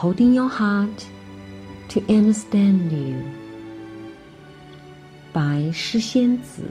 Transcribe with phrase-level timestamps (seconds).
[0.00, 1.06] holding your heart
[1.88, 3.22] to understand you.
[5.32, 6.62] 白诗仙子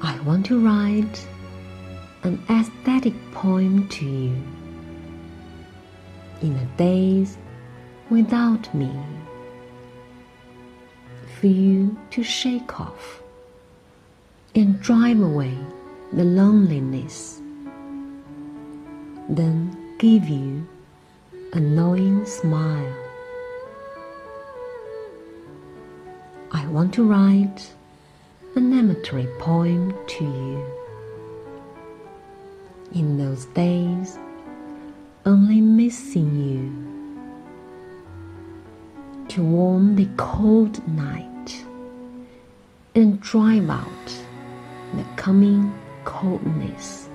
[0.00, 1.26] I want to write
[2.22, 4.32] an aesthetic poem to you
[6.40, 7.36] in the days
[8.10, 8.90] without me
[11.38, 13.20] for you to shake off
[14.54, 15.56] and drive away
[16.12, 17.40] the loneliness
[19.29, 20.67] then give you
[21.53, 22.93] a knowing smile.
[26.51, 27.73] I want to write
[28.55, 30.65] an amatory poem to you.
[32.93, 34.17] In those days,
[35.25, 36.87] only missing you
[39.27, 41.65] to warm the cold night
[42.95, 44.23] and drive out
[44.93, 45.73] the coming
[46.05, 47.09] coldness.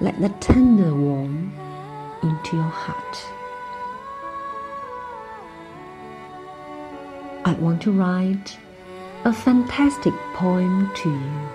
[0.00, 1.52] Let the tender warm
[2.22, 3.24] into your heart.
[7.44, 8.58] I want to write
[9.24, 11.48] a fantastic poem to you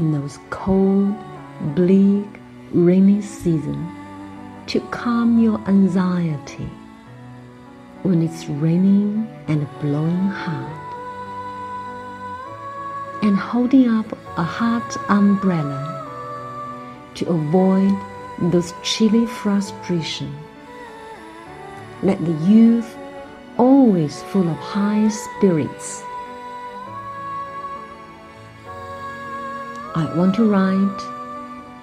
[0.00, 1.14] in those cold,
[1.74, 2.26] bleak,
[2.72, 3.86] rainy seasons
[4.68, 6.70] to calm your anxiety
[8.02, 10.72] when it's raining and blowing hard
[13.22, 15.97] and holding up a hot umbrella
[17.18, 17.94] to avoid
[18.38, 20.32] those chilly frustration.
[22.02, 22.96] Let the youth
[23.58, 26.02] always full of high spirits.
[29.96, 31.00] I want to write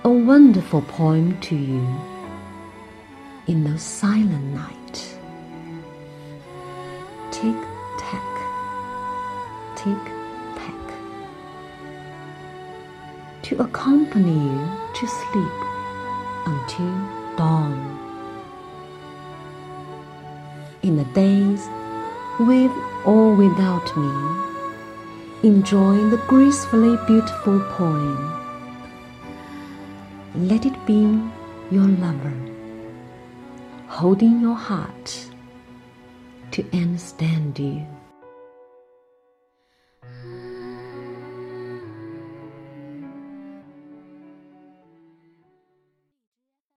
[0.05, 1.85] a wonderful poem to you
[3.47, 5.17] in the silent night.
[7.31, 7.57] Tick
[7.97, 8.31] tack,
[9.75, 10.03] tick
[10.55, 10.94] tack,
[13.45, 15.57] to accompany you to sleep
[16.47, 16.95] until
[17.37, 17.77] dawn.
[20.81, 21.69] In the days
[22.39, 22.71] with
[23.05, 28.17] or without me, enjoy the gracefully beautiful poem.
[30.33, 31.03] Let it be
[31.69, 32.33] your lover,
[33.87, 35.29] holding your heart
[36.49, 37.85] to understand you.